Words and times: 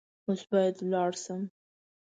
اوس 0.27 0.41
باید 0.51 0.75
ولاړ 0.85 1.11
شم. 1.23 1.41